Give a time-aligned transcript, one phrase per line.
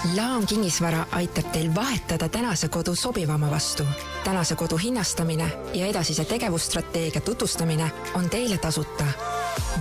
[0.00, 3.82] Laam kinnisvara aitab teil vahetada tänase kodu sobivama vastu.
[4.24, 9.04] tänase kodu hinnastamine ja edasise tegevusstrateegia tutvustamine on teile tasuta.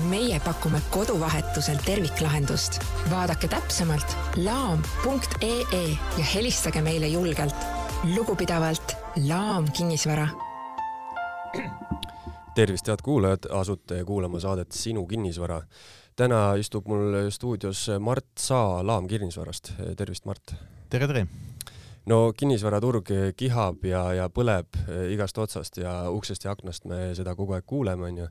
[0.10, 2.80] meie pakume koduvahetusel terviklahendust.
[3.10, 7.56] vaadake täpsemalt laam.ee ja helistage meile julgelt.
[8.16, 8.96] lugupidavalt
[9.28, 10.28] Laam kinnisvara
[12.56, 15.62] tervist, head kuulajad, asute kuulama saadet Sinu kinnisvara.
[16.20, 19.72] Täna istub mul stuudios Mart Saa Laam kinnisvarast.
[19.96, 20.52] tervist, Mart!
[20.92, 21.22] tere, tere!
[22.12, 24.76] no kinnisvaraturg kihab ja, ja põleb
[25.14, 28.28] igast otsast ja uksest ja aknast me seda kogu aeg kuuleme, onju.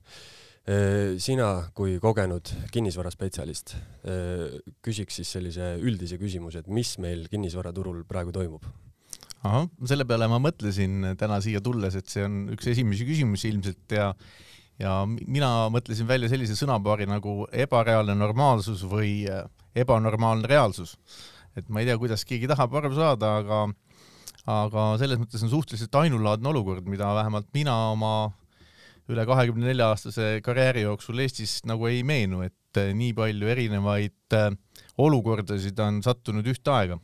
[1.22, 3.72] sina kui kogenud kinnisvaraspetsialist,
[4.84, 8.68] küsiks siis sellise üldise küsimuse, et mis meil kinnisvaraturul praegu toimub?
[9.48, 13.96] ahah, selle peale ma mõtlesin täna siia tulles, et see on üks esimesi küsimusi ilmselt
[13.96, 14.10] ja
[14.78, 19.44] ja mina mõtlesin välja sellise sõnapaari nagu ebareaalne normaalsus või äh,
[19.78, 20.96] ebanormaalne reaalsus.
[21.56, 23.60] et ma ei tea, kuidas keegi tahab aru saada, aga
[24.48, 28.30] aga selles mõttes on suhteliselt ainulaadne olukord, mida vähemalt mina oma
[29.08, 34.38] üle kahekümne nelja aastase karjääri jooksul Eestis nagu ei meenu, et äh, nii palju erinevaid
[34.38, 34.50] äh,
[34.98, 36.98] olukordasid on sattunud ühte aega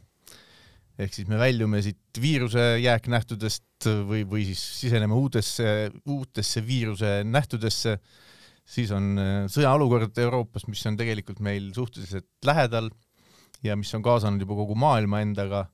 [0.98, 7.96] ehk siis me väljume siit viiruse jääknähtudest või, või siis siseneme uutesse, uutesse viiruse nähtudesse,
[8.64, 12.92] siis on äh, sõjaolukord Euroopas, mis on tegelikult meil suhteliselt lähedal
[13.66, 15.66] ja mis on kaasanud juba kogu maailma endaga,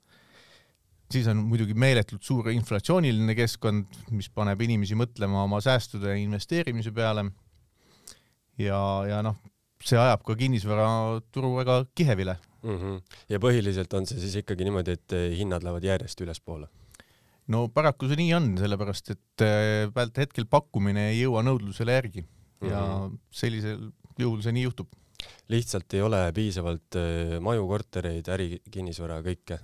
[1.12, 6.94] siis on muidugi meeletult suur inflatsiooniline keskkond, mis paneb inimesi mõtlema oma säästude ja investeerimise
[6.96, 7.28] peale.
[8.60, 9.36] Ja, ja noh,
[9.84, 12.76] see ajab ka kinnisvaraturu väga kihevile mm.
[12.76, 13.00] -hmm.
[13.32, 16.68] ja põhiliselt on see siis ikkagi niimoodi, et eh, hinnad lähevad järjest ülespoole?
[17.50, 22.24] no paraku see nii on, sellepärast et eh, hetkel pakkumine ei jõua nõudlusele järgi
[22.60, 23.18] ja mm -hmm.
[23.30, 24.88] sellisel juhul see nii juhtub.
[25.48, 29.60] lihtsalt ei ole piisavalt eh, maju, kortereid, ärikinnisvara, kõike?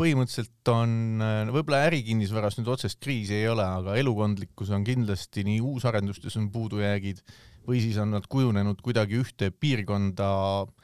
[0.00, 1.20] põhimõtteliselt on,
[1.52, 7.20] võib-olla ärikinnisvaras nüüd otsest kriisi ei ole, aga elukondlikkus on kindlasti nii uusarendustes on puudujäägid
[7.68, 10.30] või siis on nad kujunenud kuidagi ühte piirkonda
[10.64, 10.79] ähm,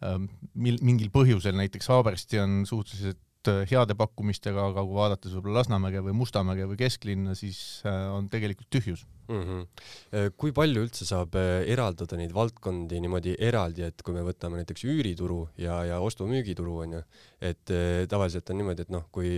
[0.00, 6.02] mil-, mingil põhjusel, näiteks Haabersti on suhteliselt äh, heade pakkumistega, aga kui vaadates võib-olla Lasnamäge
[6.06, 9.42] või Mustamäge või kesklinna, siis äh, on tegelikult tühjus mm.
[9.42, 10.30] -hmm.
[10.40, 15.42] kui palju üldse saab eraldada neid valdkondi niimoodi eraldi, et kui me võtame näiteks üürituru
[15.58, 17.04] ja, ja ostu-müügituru onju,
[17.40, 17.76] et
[18.08, 19.34] tavaliselt on niimoodi, et noh, kui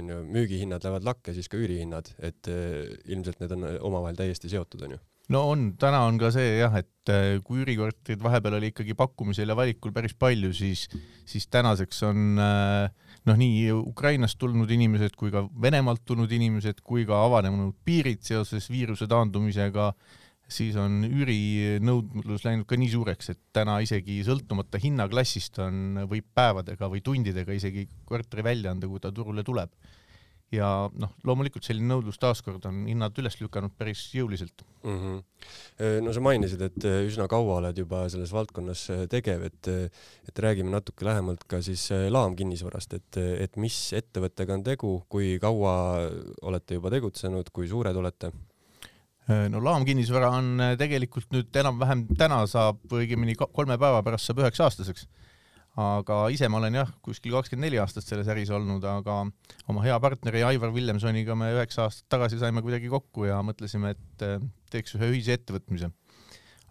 [0.00, 2.52] onju müügihinnad lähevad lakke, siis ka üürihinnad, et
[3.04, 7.12] ilmselt need on omavahel täiesti seotud onju no on, täna on ka see jah, et
[7.12, 10.88] äh, kui üürikorterid vahepeal oli ikkagi pakkumisel ja valikul päris palju, siis,
[11.28, 12.88] siis tänaseks on äh,
[13.28, 18.68] noh, nii Ukrainast tulnud inimesed kui ka Venemaalt tulnud inimesed kui ka avanenud piirid seoses
[18.72, 19.92] viiruse taandumisega,
[20.52, 26.90] siis on üürinõudlus läinud ka nii suureks, et täna isegi sõltumata hinnaklassist on, võib päevadega
[26.92, 29.70] või tundidega isegi korteri välja anda, kui ta turule tuleb
[30.52, 30.68] ja
[31.00, 34.98] noh, loomulikult selline nõudlus taaskord on hinnad üles lükanud päris jõuliselt mm.
[34.98, 36.02] -hmm.
[36.04, 39.70] no sa mainisid, et äh, üsna kaua oled juba selles valdkonnas äh, tegev, et,
[40.28, 45.38] et räägime natuke lähemalt ka siis Laam kinnisvarast, et, et mis ettevõttega on tegu, kui
[45.42, 45.74] kaua
[46.42, 48.32] olete juba tegutsenud, kui suured olete?
[49.48, 54.60] no Laam kinnisvara on tegelikult nüüd enam-vähem täna saab, õigemini kolme päeva pärast saab üheks
[54.60, 55.06] aastaseks
[55.80, 59.22] aga ise ma olen jah, kuskil kakskümmend neli aastat selles äris olnud, aga
[59.72, 64.26] oma hea partneri Aivar Villemsoniga me üheksa aastat tagasi saime kuidagi kokku ja mõtlesime, et
[64.26, 64.38] eh,
[64.72, 65.90] teeks ühe ühise ettevõtmise.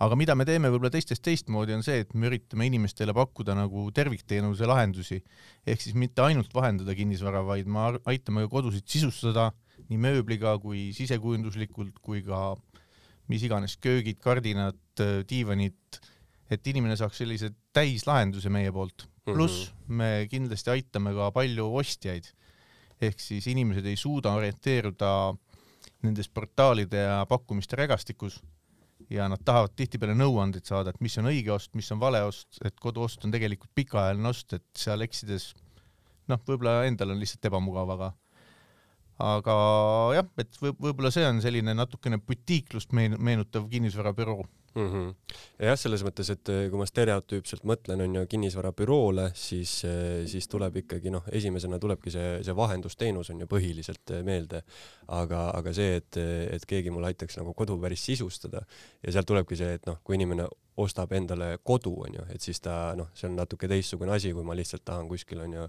[0.01, 3.89] aga mida me teeme võib-olla teistest teistmoodi, on see, et me üritame inimestele pakkuda nagu
[3.93, 5.21] tervikteenuse lahendusi,
[5.65, 9.51] ehk siis mitte ainult vahendada kinnisvara, vaid me aitame kodusid sisustada
[9.89, 12.55] nii mööbliga kui sisekujunduslikult kui ka
[13.29, 14.77] mis iganes köögid, kardinad,
[15.29, 16.01] diivanid
[16.51, 19.07] et inimene saaks sellise täislahenduse meie poolt.
[19.21, 19.35] Mhm.
[19.37, 22.31] pluss me kindlasti aitame ka palju ostjaid.
[23.01, 25.33] ehk siis inimesed ei suuda orienteeruda
[26.03, 28.41] nendes portaalide ja pakkumiste rägastikus
[29.09, 32.59] ja nad tahavad tihtipeale nõuandeid saada, et mis on õige ost, mis on vale ost,
[32.63, 35.51] et koduost on tegelikult pikaajaline ost, et seal eksides
[36.29, 38.11] noh, võib-olla endal on lihtsalt ebamugav, aga
[39.21, 39.55] aga
[40.17, 44.45] jah, et võib-olla see on selline natukene butiiklust meenutav kinnisvarabüroo
[44.75, 44.87] mm.
[44.87, 45.35] -hmm.
[45.59, 50.47] jah, selles mõttes, et eh, kui ma stereotüüpselt mõtlen, on ju kinnisvarabüroole, siis, eh, siis
[50.47, 54.63] tuleb ikkagi noh, esimesena tulebki see, see vahendusteenus on ju põhiliselt eh, meelde.
[55.11, 56.17] aga, aga see, et,
[56.55, 58.61] et keegi mulle aitaks nagu kodu päris sisustada
[59.03, 60.45] ja sealt tulebki see, et noh, kui inimene
[60.79, 64.45] ostab endale kodu, on ju, et siis ta noh, see on natuke teistsugune asi, kui
[64.47, 65.67] ma lihtsalt tahan kuskil on ju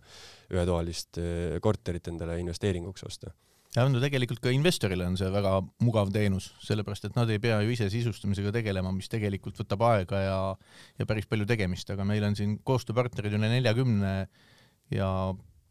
[0.54, 1.18] ühetoalist
[1.60, 3.32] korterit endale investeeringuks osta
[3.76, 5.54] ja no tegelikult ka investorile on see väga
[5.84, 10.20] mugav teenus, sellepärast et nad ei pea ju ise sisustamisega tegelema, mis tegelikult võtab aega
[10.20, 10.38] ja
[11.00, 14.14] ja päris palju tegemist, aga meil on siin koostööpartnerid üle neljakümne
[14.92, 15.08] ja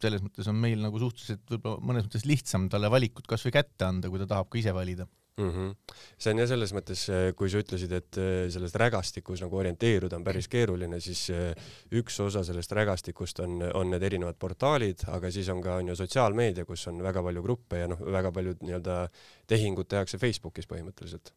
[0.01, 4.09] selles mõttes on meil nagu suhteliselt võib-olla mõnes mõttes lihtsam talle valikut kasvõi kätte anda,
[4.09, 5.05] kui ta tahab ka ise valida
[5.41, 5.51] mm.
[5.51, 5.95] -hmm.
[6.17, 7.05] see on jah selles mõttes,
[7.37, 12.19] kui sa ütlesid, et äh, selles rägastikus nagu orienteeruda on päris keeruline, siis äh, üks
[12.23, 16.65] osa sellest rägastikust on, on need erinevad portaalid, aga siis on ka on ju sotsiaalmeedia,
[16.65, 19.07] kus on väga palju gruppe ja noh, väga paljud nii-öelda
[19.47, 21.33] tehingud tehakse Facebookis põhimõtteliselt.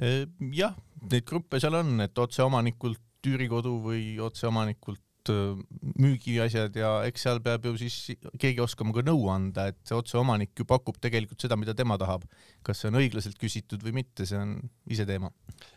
[0.00, 0.26] Äh,
[0.56, 0.74] jah,
[1.10, 7.66] neid gruppe seal on, et otseomanikult üürikodu või otseomanikult Äh, müügiasjad ja eks seal peab
[7.68, 7.96] ju siis
[8.40, 12.24] keegi oskama ka nõu anda, et see otseomanik ju pakub tegelikult seda, mida tema tahab.
[12.64, 14.56] kas see on õiglaselt küsitud või mitte, see on
[14.90, 15.30] iseteema.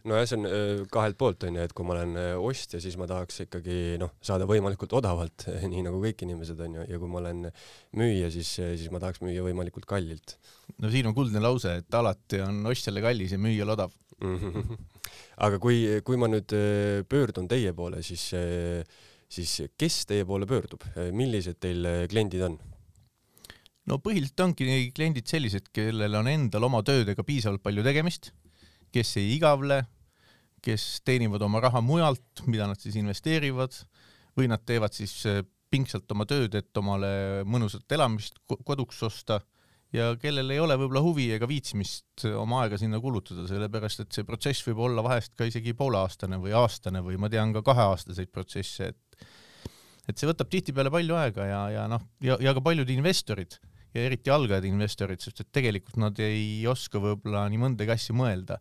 [0.07, 3.07] nojah, see on äh, kahelt poolt onju, et kui ma olen äh, ostja, siis ma
[3.10, 7.48] tahaks ikkagi noh, saada võimalikult odavalt, nii nagu kõik inimesed onju, ja kui ma olen
[8.00, 10.38] müüja, siis, siis ma tahaks müüa võimalikult kallilt.
[10.80, 13.92] no siin on kuldne lause, et alati on ostjale kallis ja müüjal odav
[15.45, 16.54] aga kui, kui ma nüüd
[17.10, 18.30] pöördun teie poole, siis
[19.33, 20.85] siis kes teie poole pöördub,
[21.15, 22.59] millised teil kliendid on?
[23.89, 28.31] no põhiliselt ongi kliendid sellised, kellel on endal oma töödega piisavalt palju tegemist,
[28.94, 29.81] kes ei igavle,
[30.63, 33.75] kes teenivad oma raha mujalt, mida nad siis investeerivad
[34.38, 35.41] või nad teevad siis eh,
[35.74, 39.41] pingsalt oma tööd, et omale mõnusat elamist koduks osta
[39.94, 44.25] ja kellel ei ole võib-olla huvi ega viitsimist oma aega sinna kulutada, sellepärast et see
[44.27, 48.94] protsess võib olla vahest ka isegi pooleaastane või aastane või ma tean ka kaheaastaseid protsesse,
[48.94, 49.03] et
[50.10, 53.60] et see võtab tihtipeale palju aega ja, ja noh, ja, ja ka paljud investorid
[53.94, 58.58] ja eriti algajad investorid, sest et tegelikult nad ei oska võib-olla nii mõndagi asja mõelda.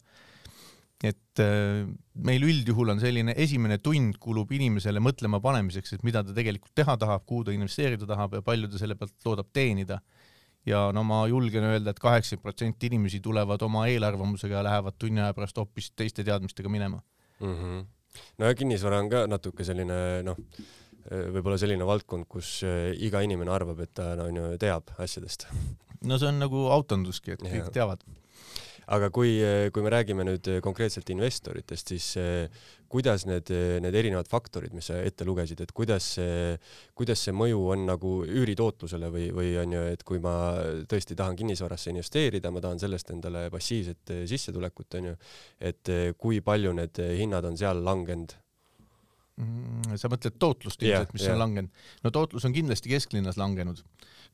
[1.03, 6.35] et äh, meil üldjuhul on selline esimene tund kulub inimesele mõtlema panemiseks, et mida ta
[6.37, 9.99] tegelikult teha tahab, kuhu ta investeerida tahab ja palju ta selle pealt loodab teenida
[10.67, 14.99] ja no ma julgen öelda et, et kaheksakümmend protsenti inimesi tulevad oma eelarvamusega ja lähevad
[14.99, 17.01] tunni aja pärast hoopis teiste teadmistega minema
[17.41, 17.55] mm.
[17.55, 17.85] -hmm.
[18.39, 20.39] no ja kinnisvara on ka natuke selline noh,
[21.11, 25.49] võib-olla selline valdkond, kus äh, iga inimene arvab, et ta no, on ju teab asjadest.
[26.09, 27.71] no see on nagu autonduski, et kõik ja.
[27.83, 28.05] teavad
[28.93, 29.37] aga kui,
[29.73, 32.09] kui me räägime nüüd konkreetselt investoritest, siis
[32.93, 33.49] kuidas need,
[33.85, 36.57] need erinevad faktorid, mis sa ette lugesid, et kuidas see,
[36.99, 40.35] kuidas see mõju on nagu üüritootlusele või, või on ju, et kui ma
[40.91, 45.19] tõesti tahan kinnisvarasse investeerida, ma tahan sellest endale passiivset sissetulekut, on ju,
[45.71, 48.37] et kui palju need hinnad on seal langenud
[49.97, 51.37] sa mõtled tootlust ilmselt yeah,, mis yeah.
[51.37, 51.85] on langenud?
[52.05, 53.81] no tootlus on kindlasti kesklinnas langenud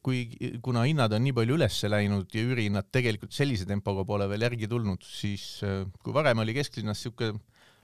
[0.04, 0.24] kui,
[0.64, 4.68] kuna hinnad on nii palju üles läinud ja üürihinnad tegelikult sellise tempoga pole veel järgi
[4.70, 7.32] tulnud, siis äh, kui varem oli kesklinnas siuke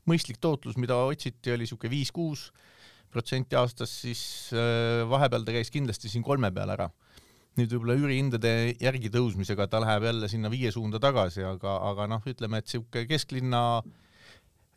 [0.08, 2.50] mõistlik tootlus, mida otsiti, oli siuke viis-kuus
[3.14, 4.22] protsenti aastas, siis
[4.54, 6.90] äh, vahepeal ta käis kindlasti siin kolme peal ära.
[7.54, 8.50] nüüd võib-olla üürihindade
[8.82, 13.04] järgi tõusmisega ta läheb jälle sinna viie suunda tagasi, aga, aga noh, ütleme, et siuke
[13.06, 13.60] kesklinna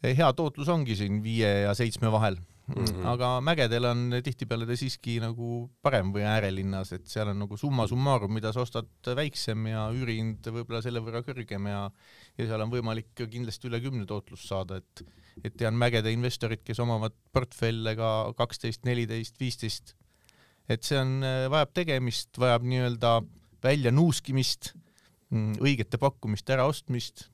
[0.03, 3.05] hea tootlus ongi siin viie ja seitsme vahel Mm -hmm.
[3.07, 7.85] aga mägedel on tihtipeale ta siiski nagu parem või äärelinnas, et seal on nagu summa
[7.87, 11.91] summarum, mida sa ostad väiksem ja üürihind võib-olla selle võrra kõrgem ja
[12.37, 15.05] ja seal on võimalik kindlasti üle kümne tootlust saada, et
[15.45, 19.95] et tean mägede investorid, kes omavad portfelle ka kaksteist, neliteist, viisteist.
[20.67, 23.21] et see on, vajab tegemist, vajab nii-öelda
[23.63, 24.73] välja nuuskimist,
[25.29, 27.29] mm, õigete pakkumiste äraostmist,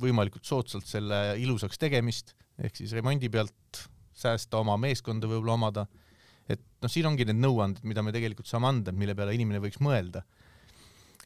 [0.00, 3.82] võimalikult soodsalt selle ilusaks tegemist ehk siis remondi pealt
[4.16, 5.86] säästa oma meeskonda võib-olla omada.
[6.48, 9.80] et noh, siin ongi need nõuanded, mida me tegelikult saame anda, mille peale inimene võiks
[9.80, 10.24] mõelda.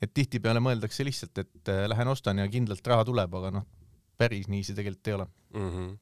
[0.00, 3.66] et tihtipeale mõeldakse lihtsalt, et äh, lähen ostan ja kindlalt raha tuleb, aga noh,
[4.16, 5.70] päris nii see tegelikult ei ole mm.
[5.70, 5.94] -hmm.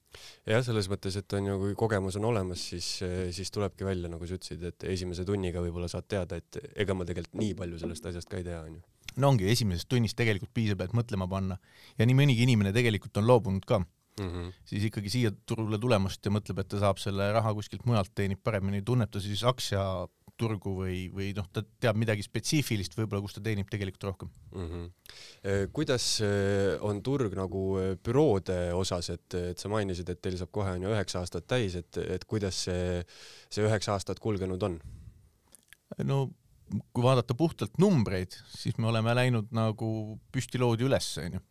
[0.50, 4.10] jah, selles mõttes, et on ju, kui kogemus on olemas, siis, äh, siis tulebki välja,
[4.10, 7.78] nagu sa ütlesid, et esimese tunniga võib-olla saad teada, et ega ma tegelikult nii palju
[7.82, 8.82] sellest asjast ka ei tea, onju.
[9.20, 11.58] No ongi, esimesest tunnist tegelikult piisab, et mõtlema panna
[11.98, 14.52] ja nii mõnigi inimene tegelikult on loobunud ka mm, -hmm.
[14.64, 18.42] siis ikkagi siia turule tulemast ja mõtleb, et ta saab selle raha kuskilt mujalt, teenib
[18.44, 23.44] paremini, tunneb ta siis aktsiaturgu või, või noh, ta teab midagi spetsiifilist võib-olla, kus ta
[23.44, 24.68] teenib tegelikult rohkem mm.
[24.68, 25.70] -hmm.
[25.72, 30.50] kuidas eh, on turg nagu eh, büroode osas, et, et sa mainisid, et teil saab
[30.50, 33.02] kohe on ju üheksa aastat täis, et, et kuidas see,
[33.50, 34.80] see üheksa aastat kulgenud on?
[36.02, 36.24] no
[36.92, 39.88] kui vaadata puhtalt numbreid, siis me oleme läinud nagu
[40.32, 41.42] püstiloodi üles, onju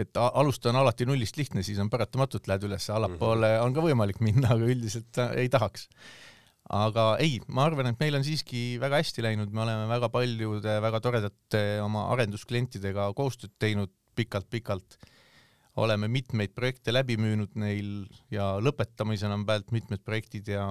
[0.00, 3.66] et alustada on alati nullist lihtne, siis on paratamatult lähed üles, allapoole mhm.
[3.66, 5.88] on ka võimalik minna, aga üldiselt äh, ei tahaks.
[6.74, 10.78] aga ei, ma arvan, et meil on siiski väga hästi läinud, me oleme väga paljude
[10.82, 14.98] väga toredate oma arendusklientidega koostööd teinud pikalt-pikalt.
[15.76, 20.68] oleme mitmeid projekte läbi müünud neil ja lõpetamisel on pealt mitmed projektid ja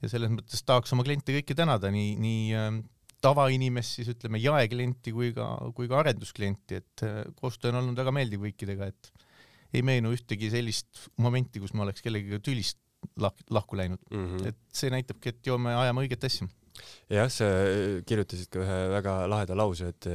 [0.00, 2.68] ja selles mõttes tahaks oma kliente kõiki tänada, nii, nii äh,
[3.24, 8.14] tavainimest, siis ütleme jaeklienti kui ka, kui ka arendusklienti, et äh, koostöö on olnud väga
[8.16, 9.12] meeldiv kõikidega, et
[9.76, 12.80] ei meenu ühtegi sellist momenti, kus ma oleks kellegagi tülist
[13.20, 14.24] lah-, lahku läinud mm.
[14.26, 14.48] -hmm.
[14.50, 16.48] et see näitabki, et joo, me ajame õiget asja
[17.10, 17.46] jah, sa
[18.06, 20.08] kirjutasid ka ühe väga laheda lause, et,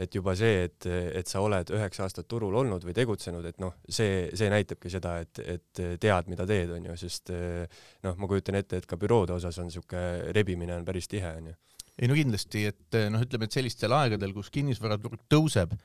[0.00, 0.88] et juba see, et,
[1.20, 5.16] et sa oled üheksa aastat turul olnud või tegutsenud, et noh, see, see näitabki seda,
[5.24, 9.58] et, et tead, mida teed, onju, sest noh, ma kujutan ette, et ka büroode osas
[9.62, 10.04] on siuke
[10.36, 11.56] rebimine on päris tihe, onju.
[11.98, 15.76] ei no kindlasti, et noh, ütleme, et sellistel aegadel, kus kinnisvaraturg tõuseb,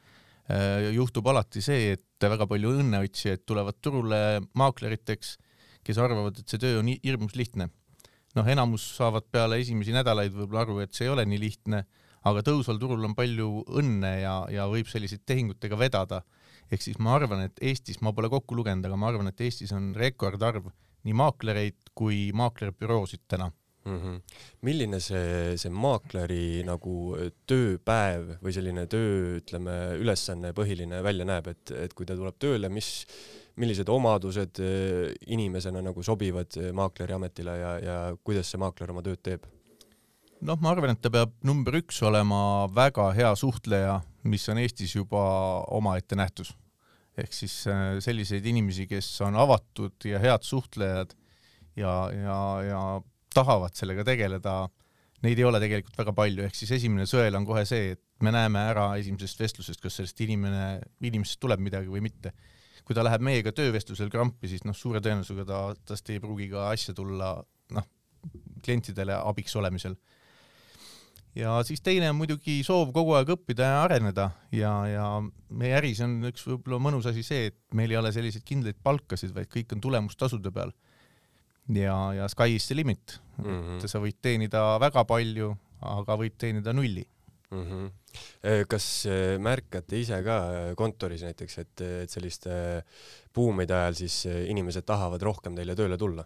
[0.96, 5.36] juhtub alati see, et väga palju õnneotsijaid tulevad turule maakleriteks,
[5.86, 7.70] kes arvavad, et see töö on hirmus lihtne
[8.38, 11.83] noh, enamus saavad peale esimesi nädalaid võib-olla aru, et see ei ole nii lihtne,
[12.29, 16.24] aga tõusval turul on palju õnne ja, ja võib selliseid tehingutega vedada.
[16.69, 19.71] ehk siis ma arvan, et Eestis, ma pole kokku lugenud, aga ma arvan, et Eestis
[19.74, 20.69] on rekordarv
[21.07, 23.50] nii maaklereid kui maaklerbüroosid täna
[23.86, 23.98] mm.
[23.98, 24.21] -hmm.
[24.62, 27.15] milline see, see maakleri nagu
[27.48, 32.69] tööpäev või selline töö, ütleme, ülesanne põhiline välja näeb, et, et kui ta tuleb tööle,
[32.69, 33.07] mis
[33.60, 39.04] millised omadused eh, inimesena nagu sobivad eh, maakleri ametile ja, ja kuidas see maakler oma
[39.06, 39.48] tööd teeb?
[40.39, 44.00] noh, ma arvan, et ta peab number üks olema väga hea suhtleja,
[44.32, 45.22] mis on Eestis juba
[45.75, 46.54] omaette nähtus.
[47.20, 51.16] ehk siis eh, selliseid inimesi, kes on avatud ja head suhtlejad
[51.75, 52.84] ja, ja, ja
[53.36, 54.62] tahavad sellega tegeleda,
[55.24, 58.32] neid ei ole tegelikult väga palju, ehk siis esimene sõel on kohe see, et me
[58.36, 62.34] näeme ära esimesest vestlusest, kas sellest inimene, inimesest tuleb midagi või mitte
[62.89, 65.58] kui ta läheb meiega töövestlusel krampi, siis noh, suure tõenäosusega ta,
[65.91, 67.36] tast ei pruugi ka asja tulla
[67.75, 67.86] noh,
[68.65, 69.93] klientidele abiks olemisel.
[71.38, 75.05] ja siis teine on muidugi soov kogu aeg õppida ja areneda ja, ja
[75.53, 79.36] meie äris on üks võib-olla mõnus asi see, et meil ei ole selliseid kindlaid palkasid,
[79.38, 80.74] vaid kõik on tulemustasude peal.
[81.69, 83.77] ja, ja sky is the limit mm, -hmm.
[83.77, 85.53] et sa võid teenida väga palju,
[85.93, 87.05] aga võid teenida nulli
[87.51, 87.63] mm.
[87.63, 88.65] -hmm.
[88.68, 92.84] kas äh, märkate ise ka äh, kontoris näiteks, et, et selliste
[93.36, 96.25] buumide ajal siis inimesed tahavad rohkem teile tööle tulla?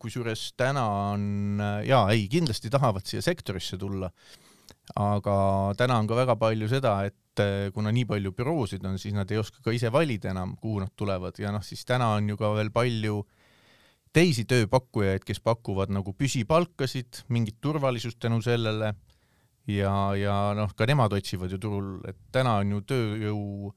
[0.00, 4.08] kusjuures täna on jaa, ei, kindlasti tahavad siia sektorisse tulla,
[4.96, 5.34] aga
[5.76, 7.42] täna on ka väga palju seda, et
[7.76, 10.94] kuna nii palju büroosid on, siis nad ei oska ka ise valida enam, kuhu nad
[10.96, 13.20] tulevad ja noh, siis täna on ju ka veel palju
[14.16, 18.94] teisi tööpakkujaid, kes pakuvad nagu püsipalkasid, mingit turvalisust tänu sellele
[19.70, 23.72] ja, ja noh, ka nemad otsivad ju turul, et täna on ju tööjõu,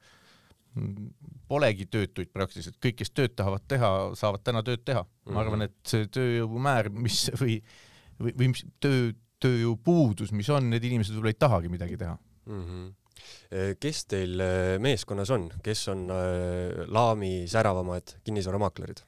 [1.48, 5.06] polegi töötuid praktiliselt, kõik, kes tööd tahavad teha, saavad täna tööd teha.
[5.30, 5.70] ma arvan, mhm.
[5.70, 7.60] et see tööjõumäär, mis või,
[8.20, 9.14] või, või mis töö,
[9.46, 12.62] tööjõupuudus, mis on, need inimesed võib-olla ei tahagi midagi teha mm.
[12.62, 12.94] -hmm
[13.80, 19.02] kes teil eh, meeskonnas on, kes on äh, Laami säravamad kinnisvaramaaklerid?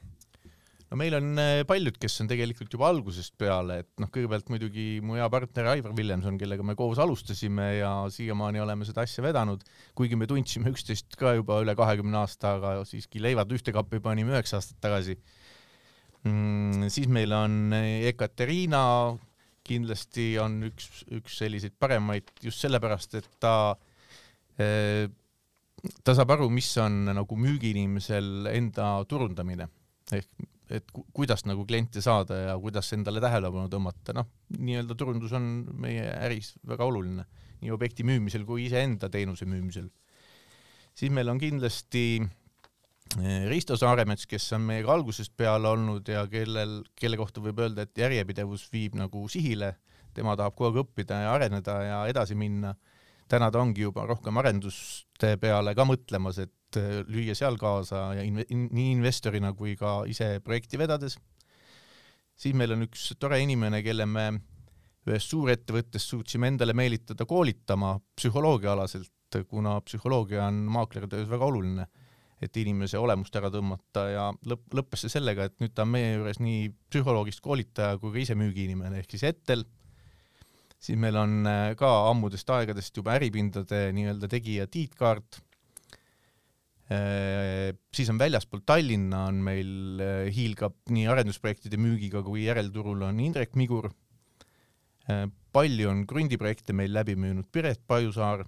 [0.88, 4.86] No meil on äh, paljud, kes on tegelikult juba algusest peale, et noh, kõigepealt muidugi
[5.04, 9.64] mu hea partner Aivar Villemson, kellega me koos alustasime ja siiamaani oleme seda asja vedanud,
[9.98, 14.36] kuigi me tundsime üksteist ka juba üle kahekümne aasta, aga siiski leivad ühte kappi panime
[14.36, 15.18] üheksa aastat tagasi
[16.24, 16.88] mm,.
[16.94, 17.76] siis meil on
[18.08, 18.82] Ekaterina,
[19.68, 23.56] kindlasti on üks, üks selliseid paremaid just sellepärast, et ta
[24.56, 25.04] äh,
[26.02, 29.68] ta saab aru, mis on nagu müügiinimesel enda turundamine
[30.16, 35.46] ehk et kuidas nagu kliente saada ja kuidas endale tähelepanu tõmmata, noh, nii-öelda turundus on
[35.80, 37.24] meie äris väga oluline,
[37.62, 39.88] nii objekti müümisel kui iseenda teenuse müümisel.
[40.94, 46.82] siis meil on kindlasti eh, Risto Saaremets, kes on meiega algusest peale olnud ja kellel,
[46.94, 49.76] kelle kohta võib öelda, et järjepidevus viib nagu sihile,
[50.14, 52.74] tema tahab kogu aeg õppida ja areneda ja edasi minna.
[53.28, 58.12] täna ta ongi juba rohkem arenduste peale ka mõtlemas, et et äh, lüüa seal kaasa
[58.18, 61.18] ja inve, in, nii investorina kui ka ise projekti vedades.
[62.38, 64.28] siis meil on üks tore inimene, kelle me
[65.08, 71.88] ühest suurettevõttest suutsime endale meelitada koolitama psühholoogiaalaselt, kuna psühholoogia on maakleri töös väga oluline,
[72.40, 76.12] et inimese olemust ära tõmmata ja lõpp, lõppes see sellega, et nüüd ta on meie
[76.12, 79.64] juures nii psühholoogist koolitaja kui ka ise müügiinimene ehk siis Ettel
[80.78, 85.40] siis meil on äh, ka ammudest aegadest juba äripindade nii-öelda tegija Tiit Kaart
[86.88, 93.56] siis on väljaspool Tallinna on meil äh, hiilgab nii arendusprojektide müügiga kui järelturul on Indrek
[93.60, 93.90] Migur.
[95.08, 98.46] Äh, palju on krundiprojekte meil läbi müünud Piret Pajusaar.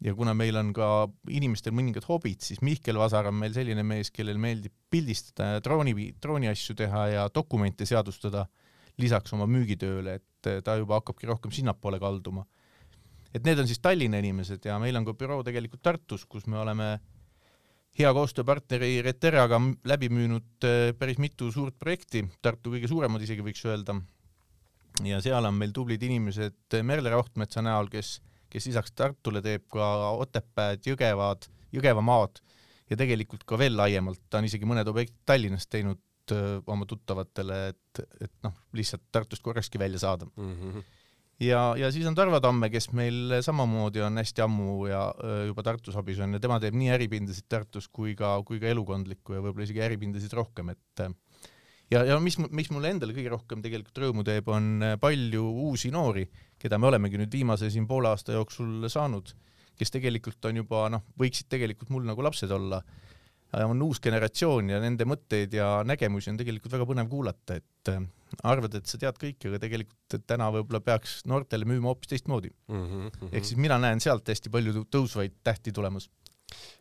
[0.00, 4.08] ja kuna meil on ka inimestel mõningad hobid, siis Mihkel Vasar on meil selline mees,
[4.08, 5.92] kellel meeldib pildistada ja drooni,
[6.22, 8.46] drooniasju teha ja dokumente seadustada
[8.96, 12.46] lisaks oma müügitööle, et ta juba hakkabki rohkem sinnapoole kalduma
[13.34, 16.58] et need on siis Tallinna inimesed ja meil on ka büroo tegelikult Tartus, kus me
[16.58, 16.90] oleme
[17.98, 23.64] hea koostööpartneri Reterraga läbi müünud äh, päris mitu suurt projekti, Tartu kõige suuremad isegi võiks
[23.66, 23.96] öelda.
[25.04, 28.18] ja seal on meil tublid inimesed äh, Merle Rohtmetsa näol, kes,
[28.50, 32.40] kes lisaks Tartule teeb ka Otepääd, Jõgevad, Jõgevamaad
[32.90, 36.00] ja tegelikult ka veel laiemalt, ta on isegi mõned objektid Tallinnas teinud
[36.34, 40.56] öö, oma tuttavatele, et, et noh, lihtsalt Tartust korrakski välja saada mm.
[40.56, 40.88] -hmm.
[41.40, 45.02] Ja, ja siis on Tarvo Tamme, kes meil samamoodi on hästi ammu ja
[45.48, 49.36] juba Tartus abis on ja tema teeb nii äripindasid Tartus kui ka, kui ka elukondlikku
[49.36, 51.04] ja võib-olla isegi äripindasid rohkem, et
[51.90, 56.26] ja, ja mis, mis mulle endale kõige rohkem tegelikult rõõmu teeb, on palju uusi noori,
[56.60, 59.32] keda me olemegi nüüd viimase siin poole aasta jooksul saanud,
[59.80, 62.82] kes tegelikult on juba noh, võiksid tegelikult mul nagu lapsed olla.
[63.66, 68.04] On uus generatsioon ja nende mõtteid ja nägemusi on tegelikult väga põnev kuulata, et äh,
[68.42, 72.86] arvad, et sa tead kõike, aga tegelikult täna võib-olla peaks noortele müüma hoopis teistmoodi mm.
[72.86, 73.30] -hmm.
[73.32, 76.08] ehk siis mina näen sealt hästi palju tõusvaid tähti tulemas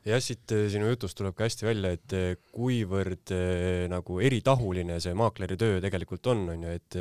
[0.07, 4.99] jah, siit äh, sinu jutust tuleb ka hästi välja, et äh, kuivõrd äh, nagu eritahuline
[5.03, 6.97] see maakleri töö tegelikult on, on ju, et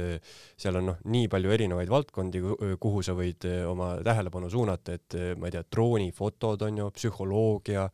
[0.59, 2.43] seal on noh, nii palju erinevaid valdkondi,
[2.81, 7.87] kuhu sa võid oma tähelepanu suunata, et ma ei tea, droonifotod on ju, psühholoogia,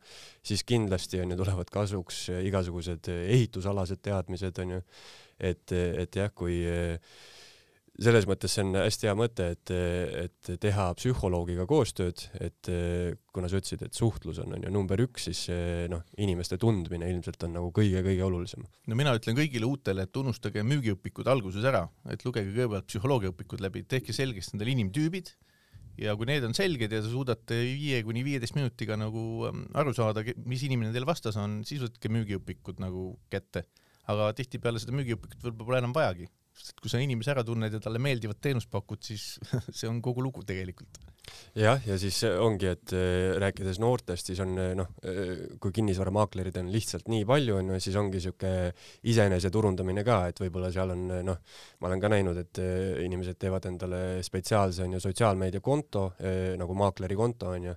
[0.45, 4.81] siis kindlasti on ju, tulevad kasuks igasugused ehitusalased teadmised on ju,
[5.39, 6.61] et, et jah, kui
[7.95, 9.71] selles mõttes see on hästi hea mõte, et,
[10.25, 12.69] et teha psühholoogiga koostööd, et
[13.31, 15.45] kuna sa ütlesid, et suhtlus on, on ju number üks, siis
[15.91, 18.67] noh, inimeste tundmine ilmselt on nagu kõige-kõige olulisem.
[18.91, 23.85] no mina ütlen kõigile uutele, et unustage müügiõpikud alguses ära, et lugege kõigepealt psühholoogiaõpikud läbi,
[23.87, 25.31] tehke selgeks endale inimtüübid
[26.01, 29.93] ja kui need on selged ja te suudate viie kuni viieteist minutiga nagu ähm, aru
[29.95, 33.65] saada, mis inimene teil vastas on, siis võtke müügiõpikud nagu kätte.
[34.11, 36.29] Aga tihtipeale seda müügiõpikut võib-olla enam vajagi.
[36.55, 39.35] Sest kui sa inimese ära tunned ja talle meeldivat teenust pakud, siis
[39.75, 41.01] see on kogu lugu tegelikult.
[41.57, 46.55] jah, ja siis ongi, et äh, rääkides noortest, siis on äh, noh, äh, kui kinnisvaramaaklerid
[46.61, 48.51] on lihtsalt nii palju, on ju, siis ongi sihuke
[49.11, 51.41] iseenese turundamine ka, et võib-olla seal on noh,
[51.81, 52.61] ma olen ka näinud, et
[53.03, 56.05] inimesed teevad endale spetsiaalse on ju sotsiaalmeediakonto
[56.61, 57.75] nagu maakleri konto on ju,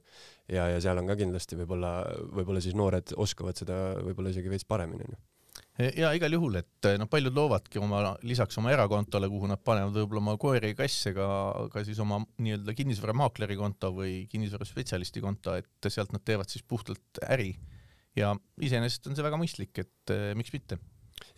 [0.54, 1.96] ja, ja seal on ka kindlasti võib-olla,
[2.36, 5.20] võib-olla siis noored oskavad seda võib-olla isegi veits paremini on ju
[5.78, 10.24] ja igal juhul, et noh, paljud loovadki oma lisaks oma erakontole, kuhu nad panevad võib-olla
[10.24, 11.28] oma koeri ja kasse ka,
[11.72, 17.22] ka siis oma nii-öelda kinnisvaramaakleri konto või kinnisvaraspetsialisti konto, et sealt nad teevad siis puhtalt
[17.28, 17.52] äri.
[18.18, 20.80] ja iseenesest on see väga mõistlik, et eh, miks mitte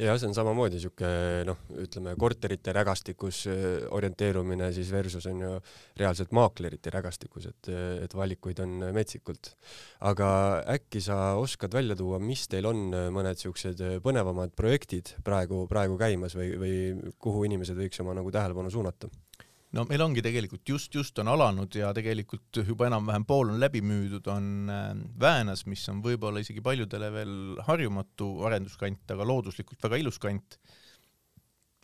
[0.00, 1.10] ja see on samamoodi sihuke
[1.48, 5.52] noh, ütleme korterite rägastikus äh, orienteerumine siis versus on ju
[6.00, 7.72] reaalselt maaklerite rägastikus, et,
[8.04, 9.54] et valikuid on metsikult.
[10.00, 10.28] aga
[10.76, 16.36] äkki sa oskad välja tuua, mis teil on mõned siuksed põnevamad projektid praegu, praegu käimas
[16.38, 16.76] või, või
[17.18, 19.10] kuhu inimesed võiks oma nagu tähelepanu suunata?
[19.76, 23.83] No meil ongi tegelikult just, just on alanud ja tegelikult juba enam-vähem pool on läbi
[23.87, 27.37] müüdud, on äh, Väänas, mis on võib-olla isegi paljudele veel
[27.68, 30.59] harjumatu arenduskant, aga looduslikult väga ilus kant.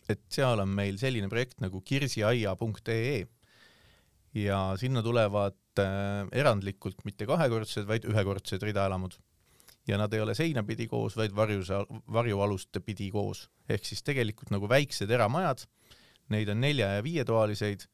[0.07, 3.25] et seal on meil selline projekt nagu kirsiaia.ee
[4.37, 9.17] ja sinna tulevad äh, erandlikult mitte kahekordsed, vaid ühekordsed ridaelamud.
[9.87, 11.69] ja nad ei ole seinapidi koos, vaid varjus,
[12.11, 15.63] varjualuste pidi koos, ehk siis tegelikult nagu väiksed eramajad
[16.33, 17.87] neid on nelja- ja viietoaliseid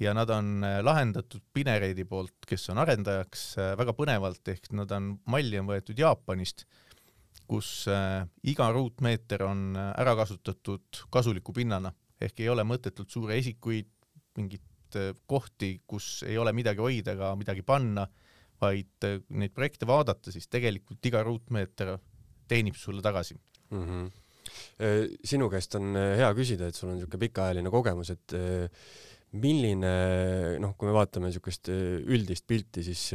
[0.00, 4.92] ja nad on äh, lahendatud Pinereidi poolt, kes on arendajaks äh, väga põnevalt, ehk nad
[4.94, 6.64] on, malli on võetud Jaapanist,
[7.48, 13.90] kus äh, iga ruutmeeter on ära kasutatud kasuliku pinnana, ehk ei ole mõttetult suuri esikuid,
[14.38, 14.64] mingit
[15.28, 18.06] kohti, kus ei ole midagi hoida ega midagi panna,
[18.58, 19.04] vaid
[19.36, 21.92] neid projekte vaadata, siis tegelikult iga ruutmeeter
[22.48, 23.82] teenib sulle tagasi mm.
[23.82, 24.17] -hmm
[25.26, 28.88] sinu käest on äh, hea küsida, et sul on niisugune pikaajaline kogemus, et äh,
[29.38, 29.90] milline
[30.62, 33.10] noh, kui me vaatame niisugust üldist pilti, siis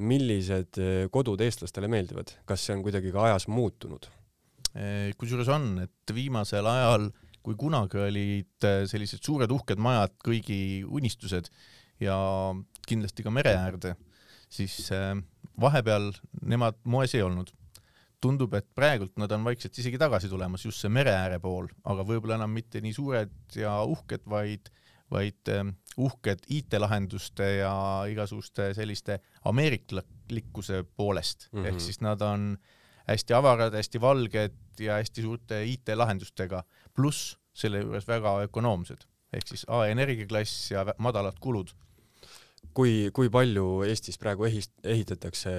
[0.00, 0.78] millised
[1.12, 4.08] kodud eestlastele meeldivad, kas see on kuidagi ka ajas muutunud?
[5.20, 7.04] kusjuures on, et viimasel ajal,
[7.44, 11.46] kui kunagi olid sellised suured uhked majad kõigi unistused
[12.02, 12.16] ja
[12.88, 13.92] kindlasti ka mere äärde,
[14.50, 14.88] siis
[15.60, 16.08] vahepeal
[16.40, 17.52] nemad moes ei olnud
[18.24, 22.06] tundub, et praegult nad on vaikselt isegi tagasi tulemas, just see mere ääre pool, aga
[22.08, 24.70] võib-olla enam mitte nii suured ja uhked, vaid,
[25.12, 27.74] vaid ähm, uhked IT-lahenduste ja
[28.10, 31.48] igasuguste selliste ameeriklikkuse poolest.
[31.50, 31.68] Mm, -hmm.
[31.68, 32.54] ehk siis nad on
[33.08, 39.66] hästi avarad, hästi valged ja hästi suurte IT-lahendustega, pluss selle juures väga ökonoomsed, ehk siis
[39.68, 41.70] A energiaklass ja madalad kulud
[42.76, 45.52] kui, kui palju Eestis praegu ehist-, ehitatakse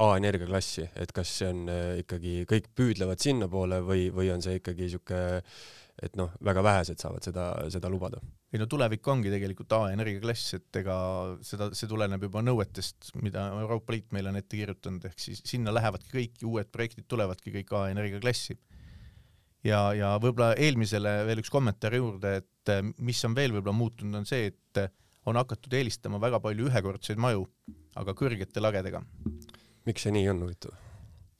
[0.00, 4.60] A-energia klassi, et kas see on äh, ikkagi, kõik püüdlevad sinnapoole või, või on see
[4.60, 5.20] ikkagi sihuke,
[6.02, 8.22] et noh, väga vähesed saavad seda, seda lubada?
[8.54, 10.96] ei no tulevik ongi tegelikult A-energia klass, et ega
[11.42, 15.74] seda, see tuleneb juba nõuetest, mida Euroopa Liit meile on ette kirjutanud, ehk siis sinna
[15.74, 18.54] lähevadki kõik uued projektid tulevadki kõik A-energia klassi.
[19.66, 24.28] ja, ja võib-olla eelmisele veel üks kommentaar juurde, et mis on veel võib-olla muutunud, on
[24.28, 24.84] see, et
[25.28, 27.46] on hakatud eelistama väga palju ühekordseid maju,
[28.00, 29.02] aga kõrgete lagedega.
[29.84, 30.80] miks see nii on huvitav?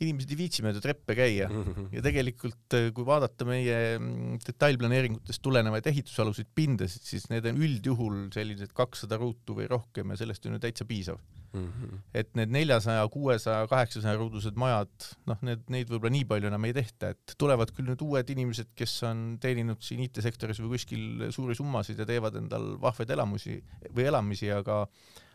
[0.05, 1.47] inimesed ei viitsi mööda treppe käia
[1.95, 8.19] ja tegelikult äh, kui vaadata meie mm, detailplaneeringutest tulenevaid ehitusaluseid pindasid, siis need on üldjuhul
[8.35, 11.23] sellised kakssada ruutu või rohkem ja sellest on ju täitsa piisav
[11.55, 11.71] mm.
[11.71, 12.03] -hmm.
[12.15, 14.93] et need neljasaja, kuuesaja, kaheksasaja ruudused majad,
[15.31, 18.73] noh, need, neid võib-olla nii palju enam ei tehta, et tulevad küll nüüd uued inimesed,
[18.77, 24.09] kes on teeninud siin IT-sektoris või kuskil suuri summasid ja teevad endal vahvaid elamusi või
[24.11, 24.85] elamisi, aga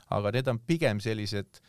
[0.09, 1.61] aga need on pigem sellised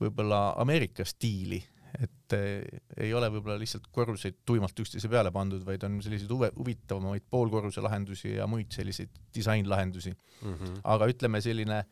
[0.00, 1.62] võib-olla Ameerika stiili
[2.02, 6.50] et eh, ei ole võib-olla lihtsalt korruseid tuimalt üksteise peale pandud, vaid on selliseid huve,
[6.56, 10.54] huvitavamaid poolkorruse lahendusi ja muid selliseid disainlahendusi mm.
[10.54, 10.78] -hmm.
[10.84, 11.82] aga ütleme, selline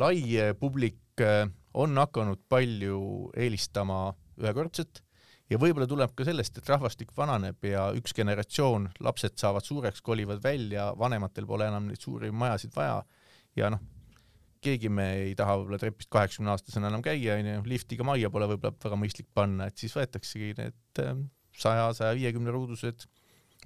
[0.00, 5.02] lai eh, publik eh, on hakanud palju eelistama ühekordset
[5.52, 10.42] ja võib-olla tuleb ka sellest, et rahvastik vananeb ja üks generatsioon, lapsed saavad suureks, kolivad
[10.44, 13.02] välja, vanematel pole enam neid suuri majasid vaja
[13.56, 13.82] ja noh,
[14.62, 18.76] keegi me ei taha võib-olla trepist kaheksakümne aastasena enam käia, onju, liftiga majja pole võib-olla
[18.84, 21.26] väga mõistlik panna, et siis võetaksegi need ähm,
[21.58, 23.06] saja, saja viiekümne ruudused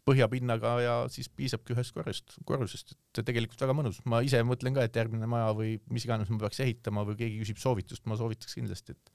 [0.07, 4.01] põhjapinnaga ja siis piisabki ühest korrust, korrusest, et tegelikult väga mõnus.
[4.05, 7.41] ma ise mõtlen ka, et järgmine maja või mis iganes ma peaks ehitama või keegi
[7.43, 9.15] küsib soovitust, ma soovitaks kindlasti, et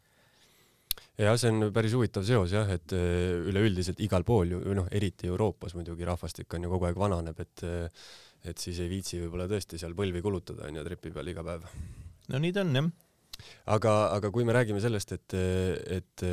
[1.21, 5.29] jah, see on päris huvitav seos jah, et äh, üleüldiselt igal pool ju, noh, eriti
[5.31, 8.11] Euroopas muidugi rahvastik on ju kogu aeg vananeb, et äh,
[8.47, 11.69] et siis ei viitsi võib-olla tõesti seal põlvi kulutada onju trepi peal iga päev.
[12.31, 12.91] no nii ta on jah
[13.73, 15.35] aga, aga kui me räägime sellest, et,
[15.97, 16.23] et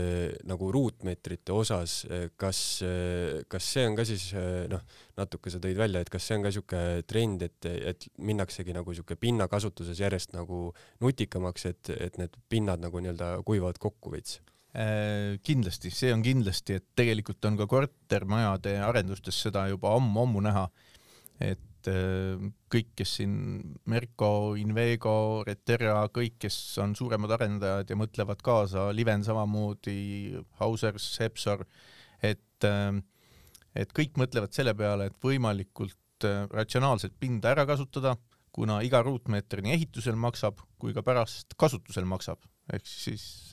[0.49, 2.01] nagu ruutmeetrite osas,
[2.41, 2.61] kas,
[3.51, 4.27] kas see on ka siis
[4.73, 4.83] noh,
[5.19, 8.97] natuke sa tõid välja, et kas see on ka siuke trend, et, et minnaksegi nagu
[8.97, 10.69] siuke pinnakasutuses järjest nagu
[11.05, 14.41] nutikamaks, et, et need pinnad nagu nii-öelda kuivavad kokku veits?
[14.77, 20.67] Äh, kindlasti, see on kindlasti, et tegelikult on ka kortermajade arendustes seda juba ammu-ammu näha,
[21.41, 23.35] et et äh, kõik, kes siin
[23.91, 31.65] Merko, Invego, Reterra, kõik, kes on suuremad arendajad ja mõtlevad kaasa, Liven samamoodi, Hausers, Hepsor,
[32.23, 32.99] et, äh,
[33.75, 38.17] et kõik mõtlevad selle peale, et võimalikult äh, ratsionaalselt pinda ära kasutada,
[38.53, 42.41] kuna iga ruutmeeter nii ehitusel maksab kui ka pärast kasutusel maksab,
[42.73, 43.53] ehk siis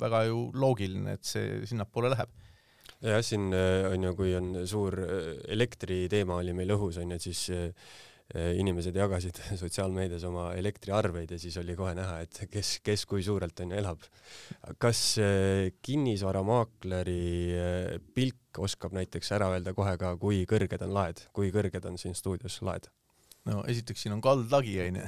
[0.00, 2.32] väga ju loogiline, et see sinnapoole läheb
[3.04, 7.26] jah, siin äh, on ju, kui on suur äh, elektriteema oli meil õhus onju, et
[7.28, 7.94] siis äh,
[8.60, 13.60] inimesed jagasid sotsiaalmeedias oma elektriarveid ja siis oli kohe näha, et kes, kes kui suurelt
[13.64, 14.04] onju elab.
[14.78, 15.00] kas
[15.82, 17.22] kinnisvaramaakleri
[18.14, 22.18] pilk oskab näiteks ära öelda kohe ka, kui kõrged on laed, kui kõrged on siin
[22.18, 22.90] stuudios laed?
[23.48, 25.04] No esiteks siin on kaldlagi onju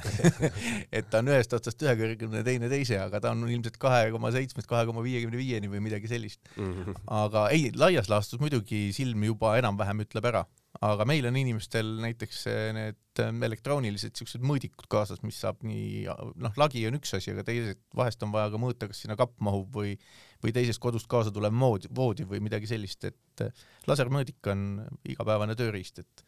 [0.97, 4.33] et ta on ühest otsast ühe kõrgemine, teine teise, aga ta on ilmselt kahe koma
[4.35, 6.71] seitsmest kahe koma viiekümne viieni või midagi sellist mm.
[6.71, 7.03] -hmm.
[7.21, 10.45] aga ei, laias laastus muidugi silm juba enam-vähem ütleb ära,
[10.81, 12.43] aga meil on inimestel näiteks
[12.77, 16.07] need ähm, elektroonilised siuksed mõõdikud kaasas, mis saab nii,
[16.41, 19.37] noh, lagi on üks asi, aga teised, vahest on vaja ka mõõta, kas sinna kapp
[19.43, 19.95] mahub või
[20.41, 24.81] või teisest kodust kaasa tulev mood, voodi või midagi sellist, et äh, lasermõõdik on
[25.13, 26.25] igapäevane tööriist, et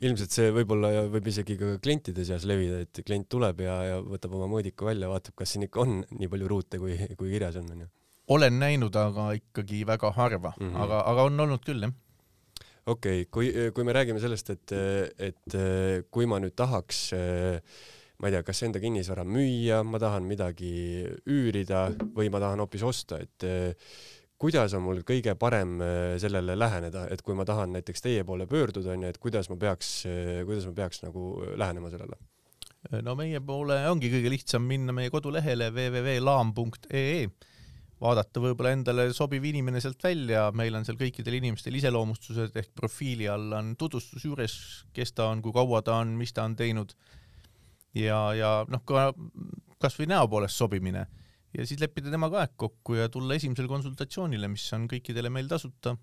[0.00, 4.36] ilmselt see võib-olla võib isegi ka klientide seas levida, et klient tuleb ja, ja võtab
[4.38, 7.68] oma mõõdiku välja, vaatab, kas siin ikka on nii palju ruute, kui, kui kirjas on,
[7.76, 7.88] onju.
[8.36, 10.82] olen näinud, aga ikkagi väga harva mm, -hmm.
[10.84, 11.96] aga, aga on olnud küll, jah
[12.86, 14.72] okei okay,, kui, kui me räägime sellest, et,
[15.18, 15.58] et
[16.10, 17.10] kui ma nüüd tahaks
[18.20, 20.72] ma ei tea, kas enda kinnisvara müüa, ma tahan midagi
[21.28, 23.46] üürida või ma tahan hoopis osta, et
[24.40, 28.46] kuidas on mul kõige parem äh, sellele läheneda, et kui ma tahan näiteks teie poole
[28.50, 32.20] pöörduda, onju, et kuidas ma peaks, äh, kuidas ma peaks nagu äh, lähenema sellele?
[33.04, 37.26] no meie poole ongi kõige lihtsam minna meie kodulehele www.laam.ee,
[38.00, 43.28] vaadata võib-olla endale sobiv inimene sealt välja, meil on seal kõikidel inimestel iseloomustused ehk profiili
[43.28, 44.54] all on tutvustus juures,
[44.96, 46.96] kes ta on, kui kaua ta on, mis ta on teinud.
[47.92, 49.10] Ja, ja noh, ka
[49.84, 51.04] kasvõi näo poolest sobimine
[51.56, 55.96] ja siis leppida temaga aeg kokku ja tulla esimesele konsultatsioonile, mis on kõikidele meil tasuta.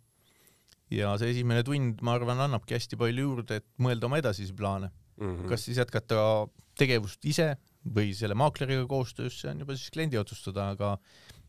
[0.92, 4.88] ja see esimene tund, ma arvan, annabki hästi palju juurde, et mõelda oma edasisi plaane
[4.90, 5.26] mm.
[5.26, 5.48] -hmm.
[5.50, 10.70] kas siis jätkata tegevust ise või selle maakleriga koostöös, see on juba siis kliendi otsustada,
[10.76, 10.98] aga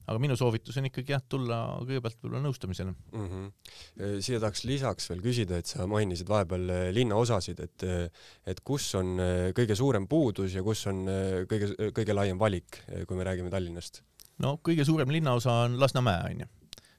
[0.08, 3.26] aga minu soovitus on ikkagi jah, tulla kõigepealt võib-olla nõustamisele mm.
[3.28, 4.18] -hmm.
[4.24, 8.90] siia tahaks lisaks veel küsida, et sa mainisid vahepeal eh, linnaosasid, et eh, et kus
[8.98, 9.16] on
[9.56, 11.04] kõige suurem puudus ja kus on
[11.50, 14.02] kõige, kõige laiem valik, kui me räägime Tallinnast?
[14.44, 16.48] no kõige suurem linnaosa on Lasnamäe onju.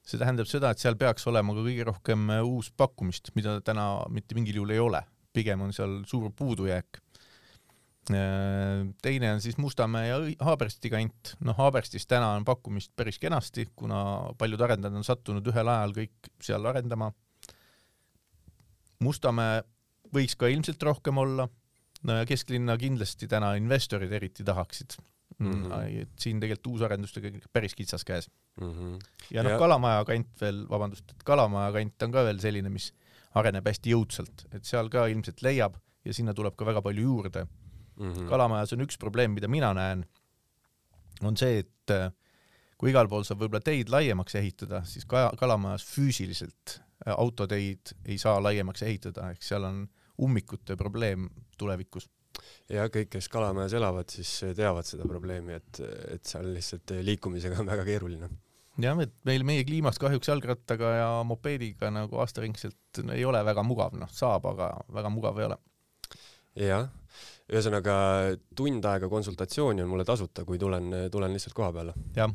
[0.06, 4.38] see tähendab seda, et seal peaks olema ka kõige rohkem uus pakkumist, mida täna mitte
[4.38, 7.09] mingil juhul ei ole, pigem on seal suur puudujääk Äh,
[8.07, 14.31] teine on siis Mustamäe ja Haabersti kant, noh Haaberstis täna on pakkumist päris kenasti, kuna
[14.38, 17.12] paljud arendajad on sattunud ühel ajal kõik seal arendama.
[19.05, 19.62] Mustamäe
[20.15, 21.47] võiks ka ilmselt rohkem olla,
[22.03, 24.97] no ja kesklinna kindlasti täna investorid eriti tahaksid.
[25.39, 25.51] mm.
[25.51, 26.01] -hmm.
[26.01, 28.29] et siin tegelikult uusarendustega päris kitsas käes
[28.62, 28.71] mm.
[28.71, 28.99] -hmm.
[29.31, 32.93] ja noh, Kalamaja kant veel, vabandust, et Kalamaja kant on ka veel selline, mis
[33.35, 37.45] areneb hästi jõudsalt, et seal ka ilmselt leiab ja sinna tuleb ka väga palju juurde
[37.99, 38.13] mm.
[38.13, 38.29] -hmm.
[38.29, 40.05] Kalamajas on üks probleem, mida mina näen,
[41.21, 42.12] on see, et äh,
[42.79, 48.17] kui igal pool saab võib-olla teid laiemaks ehitada, siis ka Kalamajas füüsiliselt äh, autoteid ei
[48.17, 49.83] saa laiemaks ehitada, ehk seal on
[50.19, 52.09] ummikute probleem tulevikus
[52.71, 55.81] ja kõik, kes Kalamajas elavad, siis teavad seda probleemi, et,
[56.15, 58.29] et seal lihtsalt liikumisega on väga keeruline.
[58.79, 63.97] jah, et meil meie kliimas kahjuks jalgrattaga ja mopeediga nagu aastaringselt ei ole väga mugav,
[63.99, 65.59] noh, saab, aga väga mugav ei ole.
[66.69, 66.88] jah,
[67.49, 67.93] ühesõnaga
[68.55, 71.93] tund aega konsultatsiooni on mulle tasuta, kui tulen, tulen lihtsalt koha peale.
[72.15, 72.33] jah.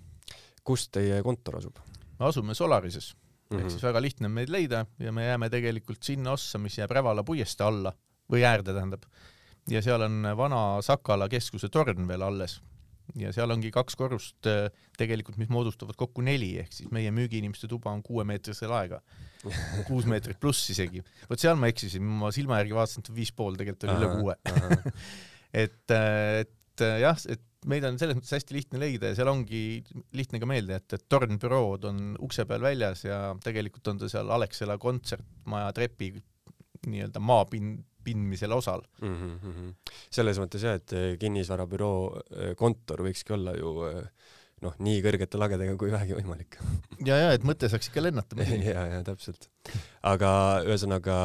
[0.64, 1.78] kus teie kontor asub?
[2.18, 3.60] me asume Solarises mm, -hmm.
[3.60, 6.90] ehk siis väga lihtne on meid leida ja me jääme tegelikult sinna ossa, mis jääb
[6.90, 7.92] Rävala puiestee alla
[8.32, 9.04] või äärde, tähendab
[9.70, 12.60] ja seal on vana Sakala keskuse torn veel alles
[13.20, 14.66] ja seal ongi kaks korrust äh,
[14.98, 19.00] tegelikult, mis moodustavad kokku neli, ehk siis meie müügiinimeste tuba on kuuemeetrise laega,
[19.88, 21.04] kuus meetrit pluss isegi.
[21.30, 24.38] vot seal ma eksisin, ma silma järgi vaatasin, et viis pool, tegelikult oli üle kuue.
[25.64, 29.30] et, äh, et äh, jah, et meid on selles mõttes hästi lihtne leida ja seal
[29.30, 29.62] ongi
[30.16, 34.10] lihtne ka meelde jätta, et Torn bürood on ukse peal väljas ja tegelikult on ta
[34.12, 36.10] seal Alexela kontsertmaja trepi
[36.84, 39.16] nii-öelda maapind pindmisel osal mm.
[39.42, 39.74] -hmm.
[40.12, 44.02] selles mõttes jah, et eh, kinnisvarabüroo eh, kontor võikski olla ju eh,
[44.64, 46.58] noh, nii kõrgete lagedega kui vähegi võimalik.
[47.08, 48.38] ja, ja et mõte saaks ikka lennata.
[48.70, 49.48] ja, ja täpselt.
[50.02, 50.30] aga
[50.68, 51.16] ühesõnaga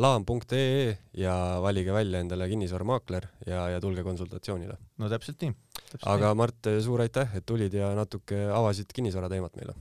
[0.00, 4.78] laam.ee ja valige välja endale kinnisvaramaakler ja, ja tulge konsultatsioonile.
[4.98, 5.54] no täpselt nii.
[6.02, 6.40] aga nii.
[6.42, 9.76] Mart, suur aitäh, et tulid ja natuke avasid kinnisvara teemat meile.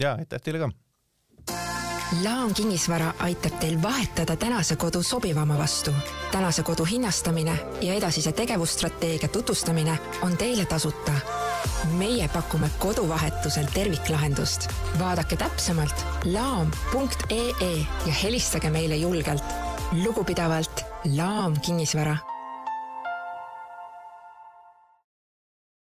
[0.00, 0.72] ja aitäh teile ka
[2.12, 5.90] Laam kinnisvara aitab teil vahetada tänase kodu sobivama vastu.
[6.32, 11.12] tänase kodu hinnastamine ja edasise tegevusstrateegia tutvustamine on teile tasuta.
[11.98, 14.68] meie pakume koduvahetusel terviklahendust.
[14.98, 19.44] vaadake täpsemalt laam.ee ja helistage meile julgelt.
[20.04, 20.84] lugupidavalt
[21.16, 22.16] Laam kinnisvara